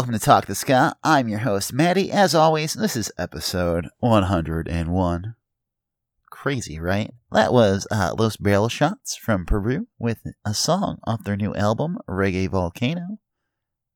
Welcome 0.00 0.14
to 0.14 0.18
Talk 0.18 0.46
the 0.46 0.54
Ska. 0.54 0.96
I'm 1.04 1.28
your 1.28 1.40
host, 1.40 1.74
Maddie. 1.74 2.10
As 2.10 2.34
always, 2.34 2.72
this 2.72 2.96
is 2.96 3.12
episode 3.18 3.88
101. 3.98 5.34
Crazy, 6.30 6.80
right? 6.80 7.12
That 7.30 7.52
was 7.52 7.86
uh, 7.90 8.14
Los 8.16 8.38
Barrel 8.38 8.70
Shots 8.70 9.14
from 9.14 9.44
Peru 9.44 9.88
with 9.98 10.22
a 10.42 10.54
song 10.54 11.00
off 11.04 11.24
their 11.24 11.36
new 11.36 11.54
album, 11.54 11.98
Reggae 12.08 12.48
Volcano, 12.48 13.18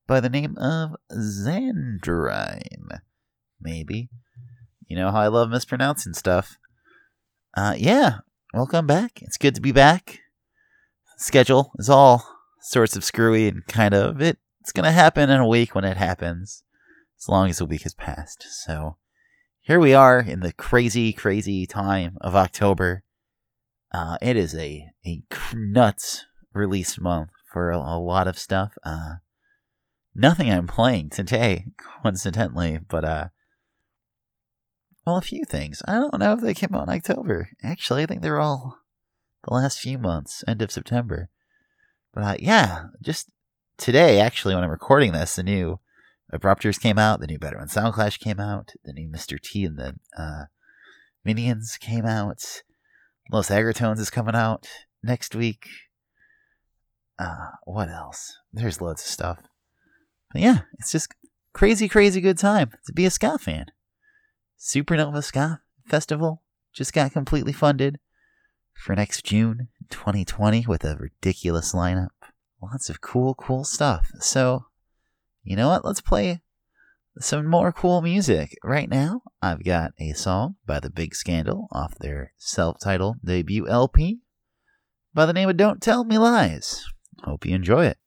by 0.06 0.20
the 0.20 0.28
name 0.28 0.58
of 0.58 0.90
Xandrine. 1.10 3.00
Maybe. 3.58 4.10
You 4.86 4.98
know 4.98 5.10
how 5.10 5.20
I 5.20 5.28
love 5.28 5.48
mispronouncing 5.48 6.12
stuff. 6.12 6.58
Uh, 7.56 7.76
yeah, 7.78 8.18
welcome 8.52 8.86
back. 8.86 9.22
It's 9.22 9.38
good 9.38 9.54
to 9.54 9.62
be 9.62 9.72
back. 9.72 10.18
Schedule 11.16 11.72
is 11.78 11.88
all 11.88 12.28
sorts 12.60 12.94
of 12.94 13.04
screwy 13.04 13.48
and 13.48 13.66
kind 13.66 13.94
of 13.94 14.20
it. 14.20 14.36
It's 14.64 14.72
gonna 14.72 14.92
happen 14.92 15.28
in 15.28 15.40
a 15.40 15.46
week 15.46 15.74
when 15.74 15.84
it 15.84 15.98
happens, 15.98 16.62
as 17.20 17.28
long 17.28 17.50
as 17.50 17.60
a 17.60 17.66
week 17.66 17.82
has 17.82 17.92
passed. 17.92 18.46
So 18.64 18.96
here 19.60 19.78
we 19.78 19.92
are 19.92 20.20
in 20.20 20.40
the 20.40 20.54
crazy, 20.54 21.12
crazy 21.12 21.66
time 21.66 22.16
of 22.22 22.34
October. 22.34 23.04
Uh, 23.92 24.16
it 24.22 24.38
is 24.38 24.54
a 24.54 24.86
a 25.04 25.22
nuts 25.52 26.24
release 26.54 26.98
month 26.98 27.28
for 27.52 27.72
a, 27.72 27.76
a 27.76 28.00
lot 28.00 28.26
of 28.26 28.38
stuff. 28.38 28.72
Uh, 28.82 29.16
nothing 30.14 30.50
I'm 30.50 30.66
playing 30.66 31.10
today, 31.10 31.66
coincidentally, 32.02 32.78
but 32.88 33.04
uh, 33.04 33.28
well, 35.06 35.18
a 35.18 35.20
few 35.20 35.44
things. 35.44 35.82
I 35.86 35.92
don't 35.92 36.18
know 36.18 36.32
if 36.32 36.40
they 36.40 36.54
came 36.54 36.74
out 36.74 36.88
in 36.88 36.94
October. 36.94 37.50
Actually, 37.62 38.04
I 38.04 38.06
think 38.06 38.22
they're 38.22 38.40
all 38.40 38.78
the 39.46 39.52
last 39.52 39.78
few 39.78 39.98
months, 39.98 40.42
end 40.48 40.62
of 40.62 40.72
September. 40.72 41.28
But 42.14 42.24
uh, 42.24 42.36
yeah, 42.38 42.84
just 43.02 43.28
today, 43.78 44.20
actually, 44.20 44.54
when 44.54 44.64
I'm 44.64 44.70
recording 44.70 45.12
this, 45.12 45.36
the 45.36 45.42
new 45.42 45.80
Abruptors 46.32 46.80
came 46.80 46.98
out, 46.98 47.20
the 47.20 47.26
new 47.26 47.38
Bedouin 47.38 47.68
Soundclash 47.68 48.18
came 48.18 48.40
out, 48.40 48.72
the 48.84 48.92
new 48.92 49.08
Mr. 49.08 49.40
T 49.40 49.64
and 49.64 49.78
the 49.78 49.94
uh, 50.18 50.44
Minions 51.24 51.78
came 51.80 52.06
out. 52.06 52.62
Los 53.30 53.48
Agritones 53.48 53.98
is 53.98 54.10
coming 54.10 54.34
out 54.34 54.68
next 55.02 55.34
week. 55.34 55.68
Uh, 57.18 57.50
what 57.64 57.88
else? 57.88 58.36
There's 58.52 58.80
loads 58.80 59.02
of 59.02 59.08
stuff. 59.08 59.38
But 60.32 60.42
yeah, 60.42 60.60
it's 60.78 60.90
just 60.90 61.14
crazy, 61.52 61.88
crazy 61.88 62.20
good 62.20 62.38
time 62.38 62.72
to 62.86 62.92
be 62.92 63.06
a 63.06 63.10
ska 63.10 63.38
fan. 63.38 63.66
Supernova 64.58 65.22
Ska 65.22 65.60
Festival 65.86 66.42
just 66.72 66.92
got 66.92 67.12
completely 67.12 67.52
funded 67.52 67.98
for 68.74 68.96
next 68.96 69.24
June 69.24 69.68
2020 69.90 70.66
with 70.66 70.84
a 70.84 70.96
ridiculous 70.96 71.72
lineup. 71.72 72.08
Lots 72.72 72.88
of 72.88 73.00
cool, 73.00 73.34
cool 73.34 73.64
stuff. 73.64 74.10
So, 74.20 74.66
you 75.42 75.56
know 75.56 75.68
what? 75.68 75.84
Let's 75.84 76.00
play 76.00 76.40
some 77.20 77.46
more 77.46 77.72
cool 77.72 78.02
music. 78.02 78.56
Right 78.64 78.88
now, 78.88 79.22
I've 79.42 79.64
got 79.64 79.92
a 79.98 80.12
song 80.12 80.56
by 80.66 80.80
The 80.80 80.90
Big 80.90 81.14
Scandal 81.14 81.68
off 81.70 81.96
their 81.98 82.32
self 82.38 82.78
titled 82.80 83.16
debut 83.24 83.68
LP 83.68 84.20
by 85.12 85.26
the 85.26 85.32
name 85.32 85.48
of 85.48 85.56
Don't 85.56 85.82
Tell 85.82 86.04
Me 86.04 86.18
Lies. 86.18 86.84
Hope 87.22 87.46
you 87.46 87.54
enjoy 87.54 87.86
it. 87.86 87.98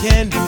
Can 0.00 0.30
be 0.30 0.47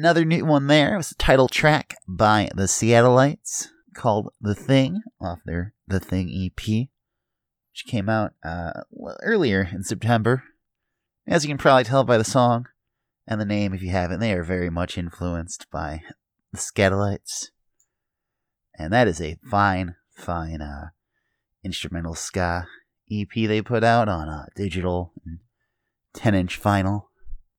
Another 0.00 0.24
new 0.24 0.46
one 0.46 0.66
there 0.66 0.96
was 0.96 1.10
a 1.10 1.16
title 1.16 1.46
track 1.46 1.94
by 2.08 2.48
the 2.54 2.62
Seattleites 2.62 3.66
called 3.94 4.32
The 4.40 4.54
Thing 4.54 5.02
off 5.20 5.40
their 5.44 5.74
The 5.86 6.00
Thing 6.00 6.30
EP, 6.30 6.66
which 6.66 7.84
came 7.86 8.08
out 8.08 8.32
uh, 8.42 8.80
earlier 9.22 9.68
in 9.70 9.82
September. 9.82 10.42
As 11.26 11.44
you 11.44 11.48
can 11.50 11.58
probably 11.58 11.84
tell 11.84 12.04
by 12.04 12.16
the 12.16 12.24
song 12.24 12.64
and 13.26 13.38
the 13.38 13.44
name, 13.44 13.74
if 13.74 13.82
you 13.82 13.90
haven't, 13.90 14.20
they 14.20 14.32
are 14.32 14.42
very 14.42 14.70
much 14.70 14.96
influenced 14.96 15.66
by 15.70 16.00
the 16.50 16.58
Skatalites. 16.58 17.50
And 18.78 18.90
that 18.94 19.06
is 19.06 19.20
a 19.20 19.36
fine, 19.50 19.96
fine 20.16 20.62
uh, 20.62 20.88
instrumental 21.62 22.14
ska 22.14 22.66
EP 23.12 23.28
they 23.34 23.60
put 23.60 23.84
out 23.84 24.08
on 24.08 24.30
a 24.30 24.46
digital 24.56 25.12
10 26.14 26.34
inch 26.34 26.58
vinyl. 26.58 27.09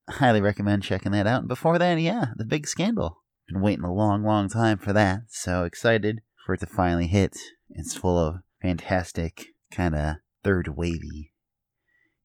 Highly 0.10 0.42
recommend 0.42 0.84
checking 0.84 1.12
that 1.14 1.28
out. 1.28 1.42
And 1.42 1.48
before 1.48 1.78
that, 1.78 2.00
yeah, 2.00 2.28
The 2.36 2.46
Big 2.46 2.68
Scandal. 2.68 3.22
Been 3.48 3.62
waiting 3.62 3.86
a 3.86 3.94
long, 3.94 4.24
long 4.24 4.50
time 4.50 4.78
for 4.78 4.94
that. 4.94 5.22
So 5.30 5.64
excited 5.64 6.22
for 6.46 6.54
it 6.54 6.60
to 6.62 6.66
finally 6.66 7.08
hit. 7.08 7.38
It's 7.70 7.96
full 7.96 8.18
of 8.18 8.36
fantastic, 8.62 9.48
kind 9.72 9.96
of 9.96 10.16
third 10.44 10.70
wavy, 10.76 11.34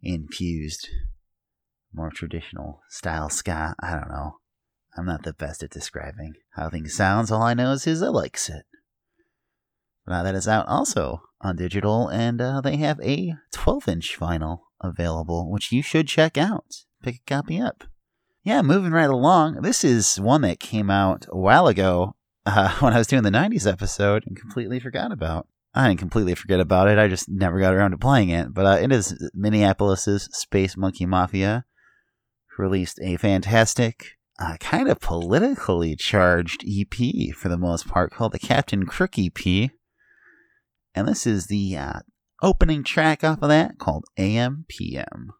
infused, 0.03 0.89
more 1.93 2.11
traditional 2.11 2.81
style 2.89 3.31
ska. 3.31 3.75
I 3.81 3.93
don't 3.93 4.09
know. 4.09 4.37
I'm 4.97 5.07
not 5.07 5.25
the 5.25 5.33
best 5.33 5.63
at 5.63 5.71
describing 5.71 6.35
how 6.55 6.71
things 6.71 6.95
sounds. 6.95 7.31
All 7.31 7.43
I 7.43 7.55
know 7.55 7.73
is 7.73 7.85
his 7.85 8.03
I 8.03 8.09
likes 8.09 8.49
it. 8.49 8.65
But 10.07 10.23
that 10.23 10.35
is 10.35 10.49
out 10.49 10.67
also 10.69 11.23
on 11.41 11.57
digital, 11.57 12.09
and 12.09 12.41
uh, 12.41 12.61
they 12.61 12.77
have 12.77 13.01
a 13.01 13.35
12 13.53 13.89
inch 13.89 14.19
vinyl 14.19 14.61
available, 14.81 15.51
which 15.51 15.73
you 15.73 15.83
should 15.83 16.09
check 16.09 16.39
out. 16.39 16.86
Pick 17.07 17.23
a 17.25 17.35
copy 17.35 17.61
up. 17.61 17.85
Yeah, 18.43 18.63
moving 18.63 18.91
right 18.91 19.09
along. 19.09 19.63
This 19.63 19.85
is 19.85 20.19
one 20.19 20.41
that 20.41 20.59
came 20.59 20.91
out 20.91 21.25
a 21.29 21.39
while 21.39 21.69
ago 21.69 22.17
uh, 22.47 22.77
when 22.81 22.95
I 22.95 22.99
was 22.99 23.07
doing 23.07 23.23
the 23.23 23.31
90s 23.31 23.65
episode 23.65 24.25
and 24.27 24.37
completely 24.37 24.81
forgot 24.81 25.13
about. 25.13 25.47
I 25.73 25.87
didn't 25.87 26.01
completely 26.01 26.35
forget 26.35 26.59
about 26.59 26.89
it. 26.89 26.99
I 26.99 27.07
just 27.07 27.29
never 27.29 27.61
got 27.61 27.75
around 27.75 27.93
to 27.93 27.97
playing 27.97 28.31
it. 28.31 28.53
But 28.53 28.67
uh, 28.67 28.83
it 28.83 28.91
is 28.91 29.31
Minneapolis's 29.35 30.25
Space 30.33 30.77
Monkey 30.77 31.07
Mafia, 31.07 31.65
released 32.59 32.99
a 33.01 33.19
fantastic, 33.19 34.17
uh, 34.41 34.57
kind 34.59 34.89
of 34.89 34.99
politically 34.99 35.95
charged 35.95 36.65
EP 36.69 37.37
for 37.37 37.49
the 37.49 37.57
most 37.57 37.87
part 37.87 38.13
called 38.13 38.33
the 38.33 38.41
Captain 38.41 38.85
Crook 38.85 39.17
EP. 39.17 39.71
And 40.93 41.07
this 41.07 41.25
is 41.25 41.47
the 41.47 41.77
uh, 41.77 42.01
opening 42.43 42.83
track 42.83 43.23
off 43.23 43.43
of 43.43 43.49
that 43.49 43.79
called 43.79 44.07
AM 44.19 44.65
PM. 44.67 45.31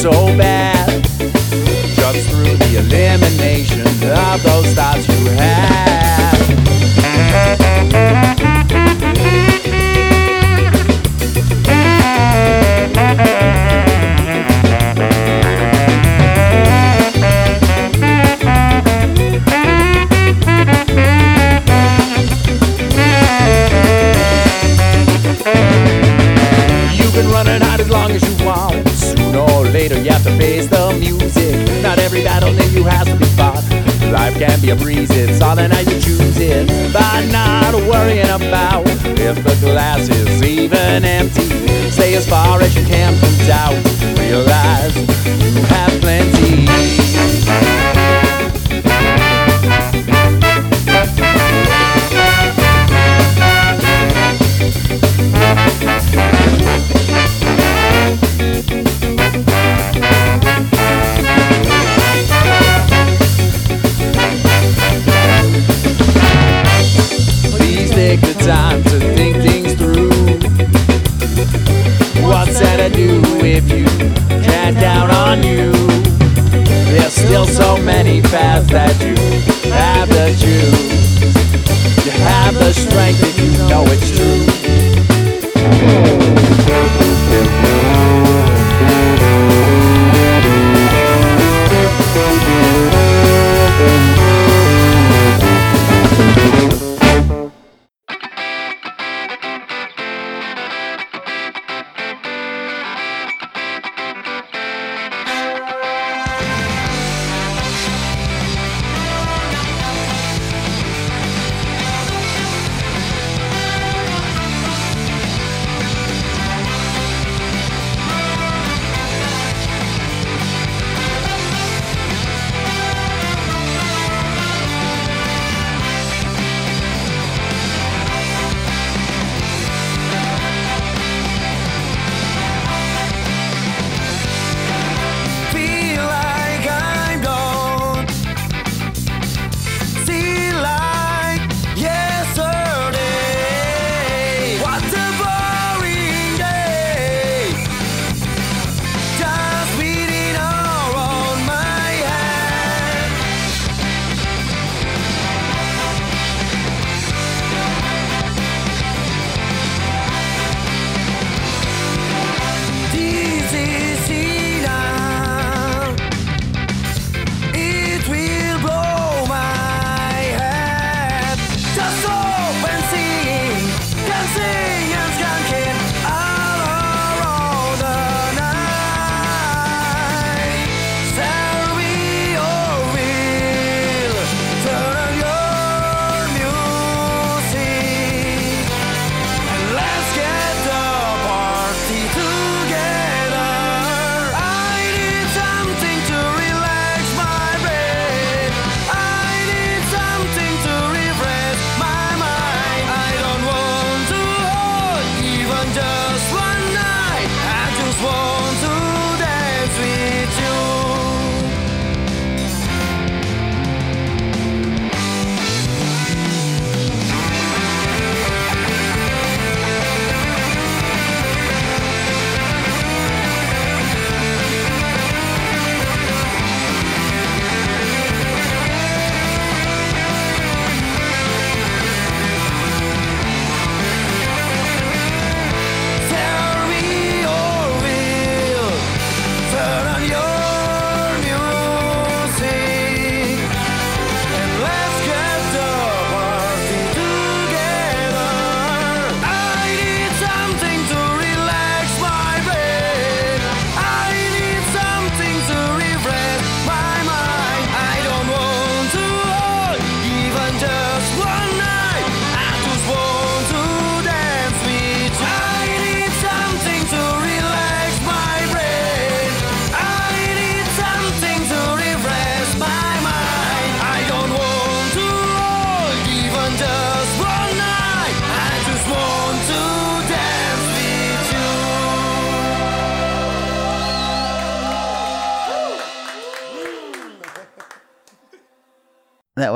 So 0.00 0.10
bad. 0.10 0.49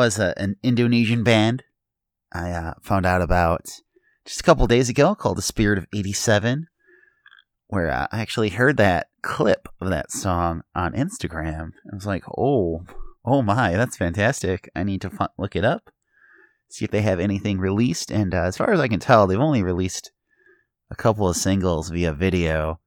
Was 0.05 0.19
a, 0.19 0.39
an 0.39 0.57
Indonesian 0.63 1.25
band 1.25 1.63
I 2.31 2.51
uh, 2.51 2.75
found 2.83 3.07
out 3.07 3.23
about 3.23 3.81
just 4.27 4.41
a 4.41 4.43
couple 4.43 4.67
days 4.67 4.91
ago 4.91 5.15
called 5.15 5.39
The 5.39 5.43
Spirit 5.43 5.79
of 5.79 5.87
87, 5.95 6.67
where 7.69 7.91
uh, 7.91 8.07
I 8.13 8.21
actually 8.21 8.51
heard 8.51 8.77
that 8.77 9.09
clip 9.23 9.67
of 9.81 9.89
that 9.89 10.11
song 10.11 10.63
on 10.75 10.93
Instagram. 10.93 11.71
I 11.91 11.95
was 11.95 12.05
like, 12.05 12.25
oh, 12.37 12.85
oh 13.25 13.41
my, 13.41 13.73
that's 13.73 13.97
fantastic. 13.97 14.69
I 14.77 14.83
need 14.83 15.01
to 15.03 15.11
f- 15.19 15.31
look 15.39 15.57
it 15.57 15.65
up, 15.65 15.89
see 16.69 16.85
if 16.85 16.91
they 16.91 17.01
have 17.01 17.19
anything 17.19 17.59
released. 17.59 18.11
And 18.11 18.35
uh, 18.35 18.43
as 18.43 18.59
far 18.59 18.73
as 18.73 18.81
I 18.81 18.89
can 18.89 19.01
tell, 19.01 19.27
they've 19.27 19.39
only 19.41 19.63
released 19.63 20.13
a 20.91 20.97
couple 20.97 21.27
of 21.27 21.37
singles 21.37 21.89
via 21.89 22.13
video. 22.13 22.79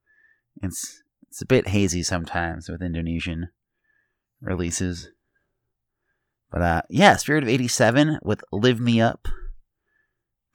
It's 0.61 1.01
it's 1.29 1.41
a 1.41 1.47
bit 1.47 1.69
hazy 1.69 2.03
sometimes 2.03 2.69
with 2.69 2.83
Indonesian 2.83 3.49
releases. 4.39 5.09
But 6.51 6.61
uh 6.61 6.81
yeah, 6.89 7.15
Spirit 7.15 7.43
of 7.43 7.49
87 7.49 8.19
with 8.21 8.43
Live 8.51 8.79
Me 8.79 9.01
Up. 9.01 9.27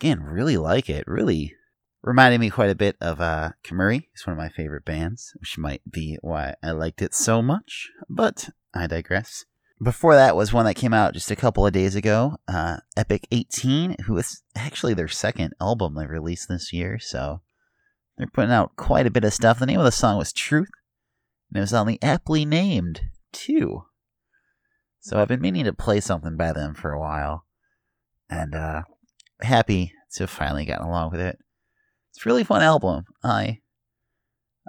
Again, 0.00 0.22
really 0.22 0.57
like 0.57 0.90
it. 0.90 1.05
Really 1.07 1.55
reminded 2.02 2.40
me 2.40 2.50
quite 2.50 2.70
a 2.70 2.74
bit 2.74 2.96
of 3.00 3.20
uh. 3.20 3.50
It's 3.64 4.26
one 4.26 4.33
of 4.33 4.38
my 4.38 4.48
favorite 4.48 4.85
bands, 4.85 5.33
which 5.38 5.59
might 5.59 5.83
be 5.90 6.18
why 6.20 6.55
I 6.62 6.72
liked 6.72 7.02
it 7.02 7.14
so 7.14 7.42
much, 7.42 7.90
but 8.09 8.50
I 8.74 8.87
digress. 8.87 9.44
Before 9.83 10.14
that 10.14 10.37
was 10.37 10.52
one 10.52 10.64
that 10.66 10.74
came 10.74 10.94
out 10.94 11.14
just 11.14 11.31
a 11.31 11.37
couple 11.37 11.66
of 11.66 11.72
days 11.72 11.96
ago, 11.96 12.37
uh, 12.46 12.76
Epic 12.96 13.26
18, 13.33 13.96
who 14.07 14.16
is 14.16 14.42
actually 14.55 14.94
their 14.94 15.09
second 15.09 15.55
album 15.61 15.94
they 15.94 16.07
released 16.07 16.48
this 16.48 16.72
year, 16.72 17.00
so 17.00 17.40
they're 18.16 18.28
putting 18.28 18.52
out 18.52 18.76
quite 18.76 19.07
a 19.07 19.11
bit 19.11 19.24
of 19.24 19.35
stuff. 19.35 19.59
The 19.59 19.66
name 19.66 19.81
of 19.81 19.85
the 19.85 19.90
song 19.90 20.18
was 20.18 20.33
Truth, 20.33 20.70
and 21.50 21.59
it 21.59 21.61
was 21.61 21.72
on 21.72 21.88
the 21.88 22.00
aptly 22.00 22.44
named, 22.44 23.00
too. 23.33 23.85
So 25.02 25.18
I've 25.18 25.26
been 25.26 25.40
meaning 25.40 25.64
to 25.64 25.72
play 25.72 25.98
something 25.98 26.36
by 26.36 26.52
them 26.52 26.74
for 26.74 26.92
a 26.92 27.00
while, 27.00 27.44
and 28.30 28.54
uh, 28.54 28.82
happy 29.40 29.92
to 30.14 30.22
have 30.22 30.30
finally 30.30 30.64
gotten 30.64 30.86
along 30.86 31.10
with 31.10 31.20
it. 31.20 31.40
It's 32.10 32.24
a 32.24 32.28
really 32.28 32.44
fun 32.44 32.62
album. 32.62 33.06
I 33.24 33.58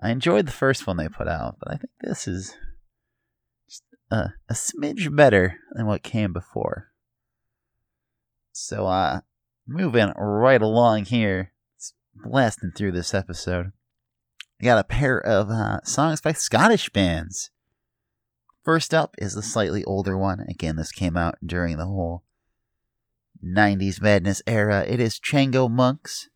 I 0.01 0.09
enjoyed 0.09 0.47
the 0.47 0.51
first 0.51 0.87
one 0.87 0.97
they 0.97 1.07
put 1.07 1.27
out, 1.27 1.57
but 1.59 1.71
I 1.71 1.77
think 1.77 1.91
this 2.01 2.27
is 2.27 2.55
just 3.69 3.83
a, 4.09 4.33
a 4.49 4.53
smidge 4.53 5.15
better 5.15 5.59
than 5.73 5.85
what 5.85 6.01
came 6.01 6.33
before. 6.33 6.87
So 8.53 8.87
uh 8.87 9.21
moving 9.67 10.13
right 10.17 10.63
along 10.63 11.05
here, 11.05 11.51
it's 11.75 11.93
blasting 12.15 12.71
through 12.75 12.93
this 12.93 13.13
episode. 13.13 13.71
I 14.59 14.65
got 14.65 14.79
a 14.79 14.83
pair 14.83 15.19
of 15.19 15.51
uh, 15.51 15.81
songs 15.83 16.21
by 16.21 16.31
Scottish 16.31 16.89
bands. 16.89 17.51
First 18.63 18.93
up 18.93 19.15
is 19.17 19.33
the 19.33 19.43
slightly 19.43 19.83
older 19.83 20.17
one. 20.17 20.39
Again, 20.39 20.77
this 20.77 20.93
came 20.93 21.17
out 21.17 21.35
during 21.45 21.75
the 21.75 21.85
whole 21.85 22.23
90s 23.43 24.01
madness 24.01 24.41
era. 24.47 24.85
It 24.87 25.01
is 25.01 25.19
Chango 25.19 25.69
Monks 25.69 26.29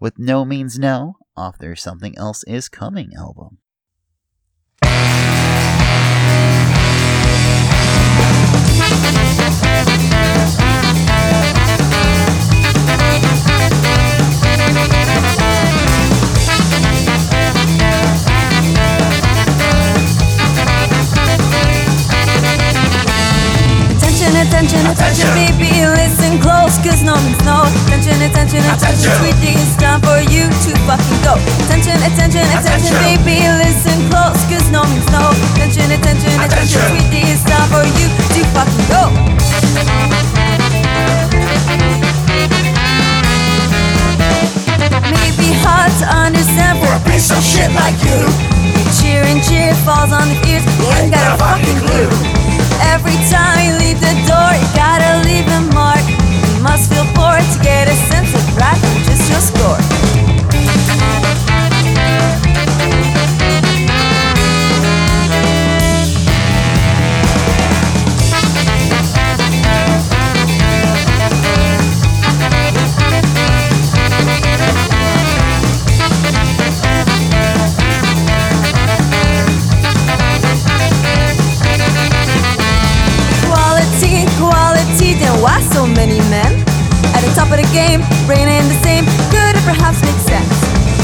with 0.00 0.18
No 0.18 0.44
Means 0.44 0.80
No 0.80 1.18
off 1.36 1.58
their 1.58 1.76
Something 1.76 2.18
Else 2.18 2.42
Is 2.44 2.68
Coming 2.68 3.12
album. 3.16 3.58
Game, 87.90 88.02
bringing 88.26 88.48
in 88.48 88.66
the 88.68 88.78
same, 88.82 89.04
could 89.30 89.54
it 89.58 89.64
perhaps 89.64 90.00
make 90.02 90.20
sense? 90.22 90.54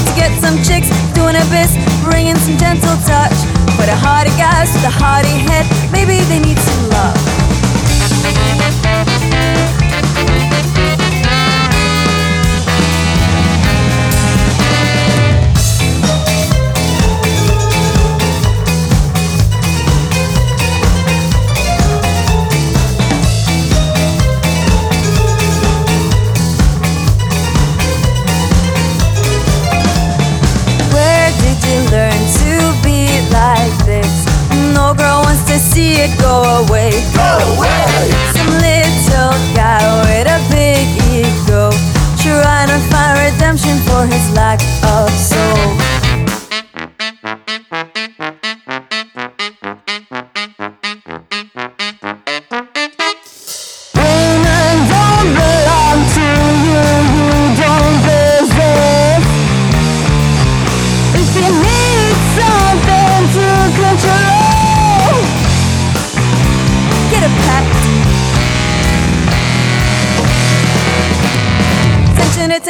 To 0.07 0.13
get 0.15 0.31
some 0.41 0.57
chicks 0.63 0.89
doing 1.15 1.35
a 1.35 1.45
biz, 1.51 1.75
bringing 2.05 2.37
some 2.37 2.57
gentle 2.57 2.97
touch. 3.03 3.37
For 3.77 3.85
the 3.85 3.97
hardy 3.97 4.31
guys 4.39 4.73
with 4.73 4.85
a 4.85 4.91
hardy 4.91 5.37
head, 5.49 5.67
maybe 5.93 6.23
they 6.31 6.39
need 6.39 6.59
some 6.59 6.89
love. 6.91 7.36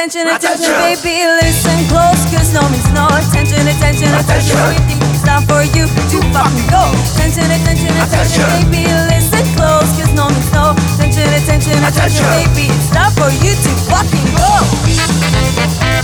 Attention, 0.07 0.31
attention, 0.31 0.71
attention, 0.71 1.03
baby, 1.03 1.27
listen 1.42 1.83
close, 1.90 2.23
cause 2.31 2.55
no 2.55 2.62
means 2.71 2.87
no. 2.95 3.11
Attention, 3.11 3.66
attention, 3.66 4.07
attention, 4.14 4.55
we 4.71 4.79
think 4.87 5.03
it's 5.03 5.27
time 5.27 5.42
for 5.51 5.66
you 5.75 5.83
to 5.83 6.19
fucking 6.31 6.71
go. 6.71 6.95
Attention, 7.19 7.51
attention, 7.51 7.90
attention, 7.90 8.47
baby, 8.71 8.87
listen 9.11 9.42
close, 9.59 9.90
cause 9.99 10.14
no 10.14 10.31
means 10.31 10.47
no. 10.55 10.79
Attention, 11.03 11.27
attention, 11.35 11.83
attention, 11.83 12.23
baby, 12.38 12.71
it's 12.71 12.87
time 12.95 13.11
for 13.19 13.35
you 13.42 13.51
to 13.51 13.73
fucking 13.90 14.31
go. 14.38 15.96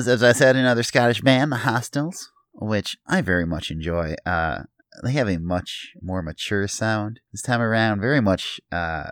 Was, 0.00 0.08
as 0.08 0.22
I 0.22 0.32
said, 0.32 0.56
another 0.56 0.82
Scottish 0.82 1.20
band, 1.20 1.52
the 1.52 1.56
Hostels, 1.56 2.32
which 2.54 2.96
I 3.06 3.20
very 3.20 3.44
much 3.44 3.70
enjoy. 3.70 4.14
Uh, 4.24 4.60
they 5.02 5.12
have 5.12 5.28
a 5.28 5.38
much 5.38 5.92
more 6.00 6.22
mature 6.22 6.66
sound 6.68 7.20
this 7.32 7.42
time 7.42 7.60
around, 7.60 8.00
very 8.00 8.22
much 8.22 8.62
uh, 8.72 9.10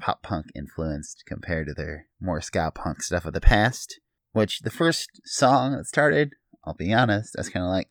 pop 0.00 0.22
punk 0.22 0.46
influenced 0.54 1.24
compared 1.26 1.66
to 1.66 1.74
their 1.74 2.06
more 2.20 2.40
ska 2.40 2.70
punk 2.72 3.02
stuff 3.02 3.24
of 3.24 3.32
the 3.32 3.40
past. 3.40 3.98
Which 4.30 4.60
the 4.60 4.70
first 4.70 5.08
song 5.24 5.72
that 5.72 5.86
started, 5.86 6.34
I'll 6.64 6.74
be 6.74 6.92
honest, 6.92 7.34
I 7.36 7.40
was 7.40 7.48
kind 7.50 7.66
of 7.66 7.72
like, 7.72 7.88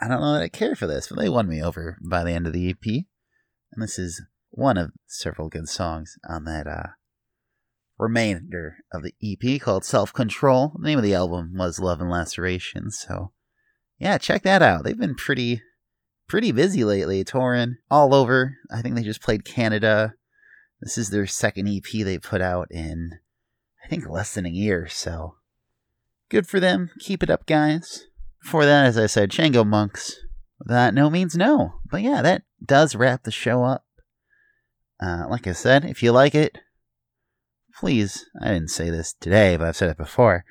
I 0.00 0.06
don't 0.06 0.20
know 0.20 0.34
that 0.34 0.44
I 0.44 0.48
care 0.48 0.76
for 0.76 0.86
this, 0.86 1.08
but 1.08 1.18
they 1.18 1.28
won 1.28 1.48
me 1.48 1.60
over 1.60 1.98
by 2.08 2.22
the 2.22 2.30
end 2.30 2.46
of 2.46 2.52
the 2.52 2.70
EP. 2.70 2.86
And 3.72 3.82
this 3.82 3.98
is 3.98 4.22
one 4.50 4.76
of 4.78 4.92
several 5.08 5.48
good 5.48 5.68
songs 5.68 6.18
on 6.28 6.44
that 6.44 6.68
uh, 6.68 6.90
remainder 7.98 8.78
of 8.92 9.02
the 9.02 9.14
EP 9.22 9.60
called 9.60 9.84
Self 9.84 10.12
Control. 10.12 10.72
The 10.76 10.86
name 10.86 10.98
of 10.98 11.04
the 11.04 11.14
album 11.14 11.54
was 11.56 11.78
Love 11.78 12.00
and 12.00 12.10
Laceration, 12.10 12.90
so 12.90 13.32
yeah, 13.98 14.18
check 14.18 14.42
that 14.42 14.62
out. 14.62 14.84
They've 14.84 14.98
been 14.98 15.14
pretty 15.14 15.62
pretty 16.28 16.52
busy 16.52 16.84
lately, 16.84 17.22
touring 17.24 17.76
all 17.90 18.14
over. 18.14 18.56
I 18.70 18.82
think 18.82 18.94
they 18.94 19.02
just 19.02 19.22
played 19.22 19.44
Canada. 19.44 20.14
This 20.80 20.98
is 20.98 21.10
their 21.10 21.26
second 21.26 21.68
EP 21.68 22.04
they 22.04 22.18
put 22.18 22.40
out 22.40 22.68
in 22.70 23.18
I 23.84 23.88
think 23.88 24.08
less 24.08 24.34
than 24.34 24.46
a 24.46 24.50
year, 24.50 24.88
so 24.88 25.36
good 26.30 26.46
for 26.46 26.58
them. 26.58 26.90
Keep 27.00 27.22
it 27.22 27.30
up, 27.30 27.46
guys. 27.46 28.06
Before 28.42 28.64
that, 28.64 28.86
as 28.86 28.98
I 28.98 29.06
said, 29.06 29.32
Shango 29.32 29.64
Monks. 29.64 30.16
That 30.60 30.94
no 30.94 31.10
means 31.10 31.36
no. 31.36 31.74
But 31.90 32.02
yeah, 32.02 32.22
that 32.22 32.42
does 32.64 32.94
wrap 32.94 33.24
the 33.24 33.30
show 33.30 33.64
up. 33.64 33.84
Uh, 35.02 35.26
like 35.28 35.46
I 35.46 35.52
said, 35.52 35.84
if 35.84 36.02
you 36.02 36.12
like 36.12 36.34
it, 36.34 36.58
please, 37.78 38.26
I 38.40 38.48
didn't 38.48 38.70
say 38.70 38.90
this 38.90 39.12
today, 39.12 39.56
but 39.56 39.68
I've 39.68 39.76
said 39.76 39.90
it 39.90 39.96
before. 39.96 40.44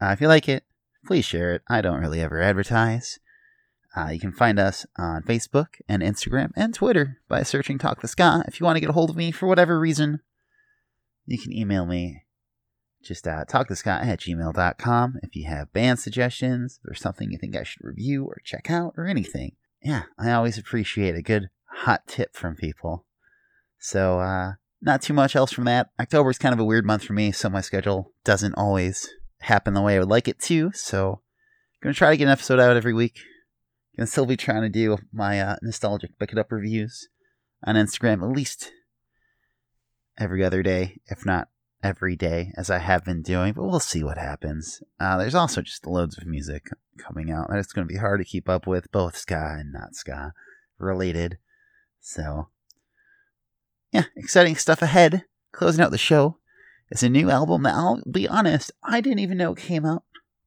Uh, 0.00 0.08
if 0.08 0.20
you 0.20 0.28
like 0.28 0.48
it, 0.48 0.64
please 1.06 1.24
share 1.24 1.54
it. 1.54 1.62
I 1.68 1.80
don't 1.80 2.00
really 2.00 2.20
ever 2.20 2.40
advertise. 2.40 3.18
Uh, 3.96 4.10
you 4.10 4.20
can 4.20 4.32
find 4.32 4.58
us 4.58 4.84
on 4.98 5.22
Facebook 5.22 5.80
and 5.88 6.02
Instagram 6.02 6.50
and 6.54 6.74
Twitter 6.74 7.18
by 7.28 7.42
searching 7.42 7.78
Talk 7.78 8.02
the 8.02 8.08
Ska. 8.08 8.44
If 8.46 8.60
you 8.60 8.64
want 8.64 8.76
to 8.76 8.80
get 8.80 8.90
a 8.90 8.92
hold 8.92 9.08
of 9.08 9.16
me 9.16 9.30
for 9.30 9.46
whatever 9.46 9.80
reason, 9.80 10.20
you 11.24 11.38
can 11.38 11.52
email 11.52 11.86
me 11.86 12.22
just 13.02 13.26
uh, 13.26 13.44
talktheska 13.48 14.04
at 14.04 14.20
gmail.com 14.20 15.14
if 15.22 15.36
you 15.36 15.48
have 15.48 15.72
band 15.72 15.98
suggestions 15.98 16.80
or 16.86 16.94
something 16.94 17.30
you 17.30 17.38
think 17.38 17.56
I 17.56 17.62
should 17.62 17.84
review 17.84 18.24
or 18.24 18.40
check 18.44 18.70
out 18.70 18.94
or 18.96 19.06
anything. 19.06 19.52
Yeah, 19.82 20.02
I 20.18 20.32
always 20.32 20.58
appreciate 20.58 21.14
a 21.14 21.22
good 21.22 21.48
hot 21.70 22.06
tip 22.06 22.34
from 22.34 22.56
people. 22.56 23.06
So, 23.78 24.18
uh, 24.20 24.52
not 24.86 25.02
too 25.02 25.12
much 25.12 25.34
else 25.34 25.52
from 25.52 25.64
that. 25.64 25.90
October 26.00 26.30
is 26.30 26.38
kind 26.38 26.52
of 26.52 26.60
a 26.60 26.64
weird 26.64 26.86
month 26.86 27.02
for 27.02 27.12
me, 27.12 27.32
so 27.32 27.50
my 27.50 27.60
schedule 27.60 28.12
doesn't 28.24 28.54
always 28.54 29.10
happen 29.40 29.74
the 29.74 29.82
way 29.82 29.96
I 29.96 29.98
would 29.98 30.08
like 30.08 30.28
it 30.28 30.38
to. 30.42 30.70
So, 30.72 31.20
I'm 31.74 31.78
gonna 31.82 31.94
try 31.94 32.10
to 32.10 32.16
get 32.16 32.24
an 32.24 32.30
episode 32.30 32.60
out 32.60 32.76
every 32.76 32.94
week. 32.94 33.18
Gonna 33.96 34.06
still 34.06 34.26
be 34.26 34.36
trying 34.36 34.62
to 34.62 34.68
do 34.68 34.96
my 35.12 35.40
uh, 35.40 35.56
nostalgic 35.60 36.18
pick 36.18 36.32
it 36.32 36.38
up 36.38 36.52
reviews 36.52 37.08
on 37.64 37.74
Instagram 37.74 38.22
at 38.22 38.34
least 38.34 38.72
every 40.16 40.44
other 40.44 40.62
day, 40.62 41.00
if 41.06 41.26
not 41.26 41.48
every 41.82 42.14
day, 42.14 42.52
as 42.56 42.70
I 42.70 42.78
have 42.78 43.04
been 43.04 43.22
doing. 43.22 43.54
But 43.54 43.64
we'll 43.64 43.80
see 43.80 44.04
what 44.04 44.18
happens. 44.18 44.82
Uh, 45.00 45.18
there's 45.18 45.34
also 45.34 45.62
just 45.62 45.86
loads 45.86 46.16
of 46.16 46.26
music 46.26 46.68
coming 46.96 47.30
out 47.30 47.50
it's 47.52 47.72
gonna 47.72 47.86
be 47.86 47.96
hard 47.96 48.20
to 48.20 48.24
keep 48.24 48.48
up 48.48 48.68
with, 48.68 48.92
both 48.92 49.16
ska 49.16 49.56
and 49.58 49.72
not 49.72 49.96
ska 49.96 50.32
related. 50.78 51.38
So 52.00 52.48
yeah, 53.92 54.04
exciting 54.16 54.56
stuff 54.56 54.82
ahead. 54.82 55.24
Closing 55.52 55.82
out 55.82 55.90
the 55.90 55.98
show 55.98 56.38
is 56.90 57.02
a 57.02 57.08
new 57.08 57.30
album 57.30 57.62
that 57.62 57.74
I'll 57.74 58.02
be 58.10 58.28
honest, 58.28 58.72
I 58.82 59.00
didn't 59.00 59.20
even 59.20 59.38
know 59.38 59.52
it 59.52 59.58
came 59.58 59.84
out 59.84 60.04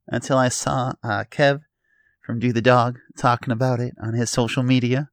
until 0.07 0.37
I 0.37 0.49
saw 0.49 0.93
uh, 1.03 1.25
Kev 1.29 1.61
from 2.25 2.39
Do 2.39 2.53
the 2.53 2.61
Dog 2.61 2.99
talking 3.17 3.51
about 3.51 3.79
it 3.79 3.95
on 4.01 4.13
his 4.13 4.29
social 4.29 4.63
media. 4.63 5.09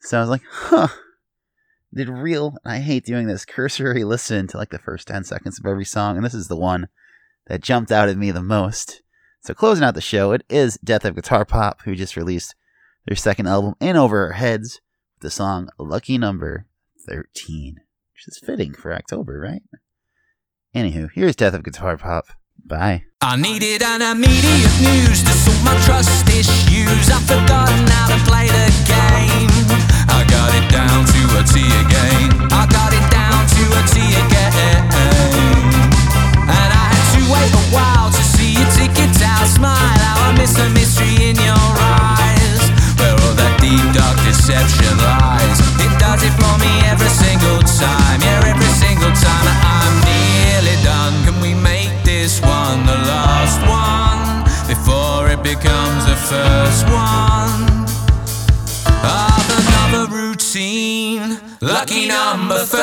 So 0.00 0.18
I 0.18 0.20
was 0.20 0.30
like, 0.30 0.42
huh. 0.50 0.88
Did 1.94 2.08
real, 2.08 2.56
I 2.64 2.78
hate 2.78 3.04
doing 3.04 3.26
this, 3.26 3.44
cursory 3.44 4.02
listen 4.02 4.46
to 4.48 4.56
like 4.56 4.70
the 4.70 4.78
first 4.78 5.08
10 5.08 5.24
seconds 5.24 5.58
of 5.58 5.66
every 5.66 5.84
song, 5.84 6.16
and 6.16 6.24
this 6.24 6.32
is 6.32 6.48
the 6.48 6.56
one 6.56 6.88
that 7.48 7.60
jumped 7.60 7.92
out 7.92 8.08
at 8.08 8.16
me 8.16 8.30
the 8.30 8.42
most. 8.42 9.02
So 9.40 9.52
closing 9.52 9.84
out 9.84 9.94
the 9.94 10.00
show, 10.00 10.32
it 10.32 10.42
is 10.48 10.78
Death 10.82 11.04
of 11.04 11.14
Guitar 11.14 11.44
Pop, 11.44 11.82
who 11.82 11.94
just 11.94 12.16
released 12.16 12.54
their 13.06 13.16
second 13.16 13.46
album, 13.46 13.74
In 13.78 13.96
Over 13.96 14.26
Our 14.26 14.32
Heads, 14.32 14.80
with 15.16 15.22
the 15.22 15.30
song 15.30 15.68
Lucky 15.78 16.16
Number 16.16 16.66
13, 17.06 17.76
which 18.14 18.28
is 18.28 18.40
fitting 18.44 18.74
for 18.74 18.92
October, 18.92 19.38
right? 19.40 19.62
Anywho, 20.74 21.10
here's 21.14 21.36
Death 21.36 21.54
of 21.54 21.64
Guitar 21.64 21.96
Pop. 21.96 22.26
Bye. 22.64 23.04
I 23.20 23.36
needed 23.36 23.82
an 23.82 24.02
immediate 24.02 24.76
news 24.80 25.22
to 25.24 25.32
sort 25.34 25.60
my 25.64 25.76
trust 25.84 26.28
issues. 26.28 27.10
I've 27.10 27.22
forgotten 27.26 27.86
how 27.90 28.08
to 28.08 28.18
play 28.24 28.46
the 28.46 28.68
game. 28.86 29.50
I 30.08 30.24
got 30.30 30.50
it 30.54 30.70
down 30.70 31.04
to 31.04 31.22
a 31.38 31.42
T 31.42 31.60
again. 31.84 32.48
I 32.52 32.64
got 32.70 32.94
it 32.94 33.06
down 33.10 33.42
to 33.44 33.62
a 33.76 33.82
T 33.90 33.98
again. 34.24 34.82
And 36.46 36.70
I 36.70 36.84
had 36.94 37.04
to 37.18 37.22
wait 37.28 37.52
a 37.52 37.64
while 37.74 38.10
to 38.10 38.22
see 38.22 38.56
out. 39.22 39.46
Smile, 39.46 39.74
how 39.74 40.30
I 40.30 40.34
miss 40.38 40.56
mystery 40.72 41.30
in 41.30 41.36
your 41.36 41.68
eyes. 41.78 42.62
Where 42.98 43.12
all 43.12 43.34
that 43.34 43.58
deep 43.60 43.82
dark 43.92 44.16
deception 44.24 44.96
lies. 44.98 45.41
Lucky 61.82 62.06
number 62.06 62.62
13. 62.62 62.78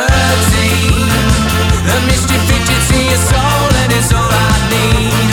The 1.87 1.97
mischief 2.03 2.43
fidgets 2.51 2.91
in 2.91 3.05
your 3.07 3.23
soul 3.31 3.71
and 3.79 3.93
it's 3.95 4.11
all 4.11 4.27
I 4.27 4.51
need. 4.75 5.31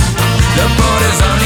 The 0.54 0.66
border's 0.78 1.20
only 1.26 1.45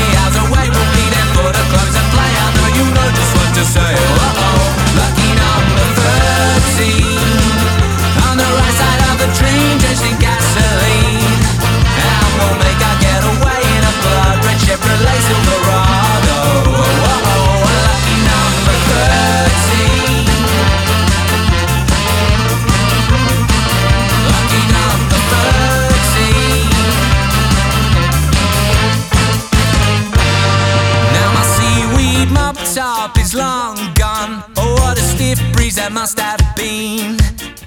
must 36.10 36.20
have 36.20 36.56
been. 36.56 37.14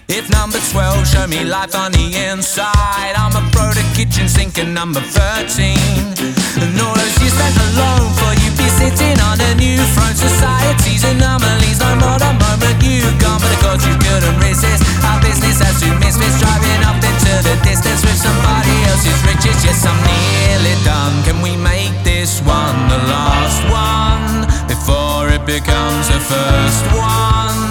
If 0.08 0.28
number 0.30 0.60
12 0.72 1.08
showed 1.08 1.30
me 1.30 1.44
life 1.44 1.76
on 1.76 1.91
the 1.91 2.12
inside, 2.28 3.16
I'm 3.16 3.32
a 3.32 3.44
pro 3.56 3.72
to 3.72 3.84
kitchen 3.96 4.28
sink 4.28 4.58
and 4.60 4.74
number 4.74 5.00
13. 5.00 5.78
And 6.60 6.76
all 6.82 6.96
those 6.96 7.16
years 7.24 7.32
spent 7.32 7.56
alone 7.72 8.12
for 8.20 8.32
you 8.44 8.50
be 8.60 8.68
sitting 8.68 9.16
on 9.24 9.39
a 9.39 9.56
new 9.56 9.80
throne. 9.96 10.16
Society's 10.16 11.04
anomalies, 11.08 11.80
no 11.80 11.96
more 12.04 12.20
the 12.20 12.34
moment 12.36 12.84
you 12.84 13.08
gone, 13.24 13.39
but 13.39 13.54
of 13.56 13.60
course 13.64 13.84
you 13.88 13.96
couldn't 13.96 14.38
resist. 14.44 14.84
Our 15.08 15.20
business 15.24 15.64
has 15.64 15.80
two 15.80 15.94
misfits 16.04 16.36
driving 16.44 16.84
off 16.84 17.00
into 17.00 17.34
the 17.48 17.56
distance 17.64 18.04
with 18.04 18.20
somebody 18.20 18.76
else's 18.91 19.20
riches. 19.24 19.64
Yes, 19.64 19.88
I'm 19.88 19.96
nearly 20.04 20.76
done. 20.84 21.16
Can 21.24 21.39
we 21.39 21.56
make 21.56 21.96
this 22.04 22.44
one 22.44 22.76
the 22.91 23.00
last 23.08 23.62
one 23.72 24.52
before 24.68 25.32
it 25.32 25.46
becomes 25.48 26.12
the 26.12 26.20
first 26.20 26.84
one? 26.91 27.62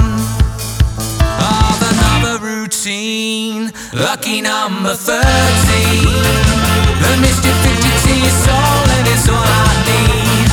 Lucky 3.92 4.40
number 4.40 4.94
13. 4.94 5.22
The 6.98 7.12
mischief 7.22 7.56
fitted 7.62 7.96
to 8.06 8.12
your 8.18 8.36
soul, 8.42 8.84
and 8.96 9.06
it's 9.06 9.28
all 9.28 9.38
I 9.38 9.70
need. 9.86 10.48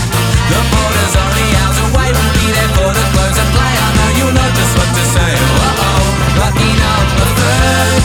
The 0.51 0.62
borders 0.70 1.14
only 1.18 1.47
hours 1.57 1.80
away, 1.89 2.10
we'll 2.14 2.34
be 2.38 2.47
there 2.53 2.72
for 2.78 2.91
the 2.93 3.05
close 3.14 3.38
of 3.39 3.49
play. 3.55 3.74
I 3.74 3.89
know 3.97 4.10
you'll 4.18 4.36
know 4.36 4.49
just 4.53 4.74
what 4.78 4.89
to 4.89 5.03
say. 5.16 5.32
Uh 5.32 5.86
oh, 5.89 6.05
lucky 6.43 6.72
number 6.76 7.28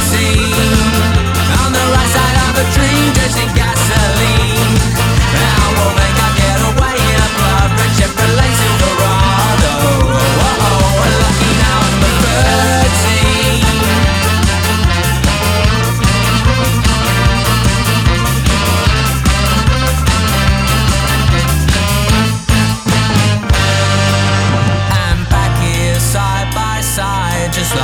13. 0.05 0.49
On 1.65 1.71
the 1.73 1.85
right 1.93 2.11
side 2.15 2.37
of 2.49 2.53
a 2.61 2.67
dream, 2.73 3.05
dressed 3.17 3.41
in 3.41 3.51
gasoline. 3.53 4.84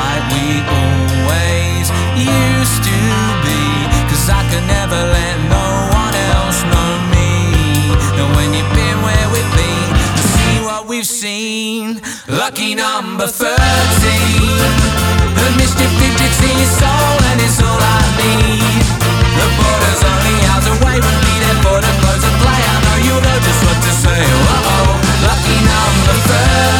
like 0.00 0.24
we 0.34 0.46
always 0.80 1.86
used 2.16 2.80
to 2.90 3.00
be. 3.44 3.62
Cause 4.08 4.26
I 4.28 4.42
could 4.50 4.66
never 4.66 5.00
let 5.16 5.36
no 5.56 5.66
one 6.02 6.14
else 6.34 6.60
know 6.72 6.92
me. 7.14 7.30
And 8.18 8.28
when 8.36 8.48
you've 8.56 8.72
been 8.74 8.98
where 9.06 9.26
we've 9.34 9.52
been, 9.56 9.88
to 10.18 10.24
see 10.36 10.54
what 10.68 10.82
we've 10.90 11.12
seen. 11.22 12.00
Lucky 12.28 12.74
number 12.74 13.26
13. 13.26 13.50
The 15.40 15.48
mischief 15.56 15.92
digits 16.00 16.40
in 16.48 16.54
your 16.62 16.72
soul, 16.80 17.16
and 17.30 17.38
it's 17.46 17.58
all 17.62 17.80
I 17.80 18.00
need. 18.20 18.84
The 19.40 19.48
border's 19.58 20.02
only 20.12 20.36
hours 20.48 20.66
away 20.76 20.96
from 21.04 21.18
me, 21.24 21.34
therefore 21.44 21.80
the 21.86 21.92
close 22.02 22.24
are 22.30 22.36
play. 22.42 22.62
I 22.74 22.76
know 22.84 22.98
you 23.08 23.16
know 23.24 23.38
just 23.46 23.60
what 23.66 23.78
to 23.86 23.92
say. 24.04 24.20
Uh 24.20 24.72
oh, 24.74 24.90
lucky 25.28 25.56
number 25.70 26.16
13. 26.74 26.79